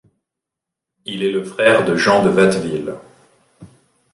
Il 1.05 1.21
est 1.21 1.31
le 1.31 1.43
frère 1.43 1.85
de 1.85 1.95
Jean 1.95 2.23
de 2.25 2.31
Watteville. 2.31 2.95